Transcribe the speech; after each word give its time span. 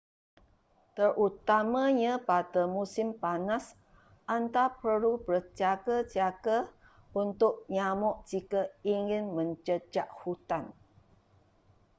terutamanya 0.97 2.13
pada 2.29 2.63
musim 2.75 3.07
panas 3.23 3.65
anda 4.35 4.65
perlu 4.81 5.13
berjaga-jaga 5.27 6.57
untuk 7.23 7.53
nyamuk 7.75 8.15
jika 8.29 8.61
ingin 8.95 9.23
menjejak 9.37 10.07
hutan 10.25 10.63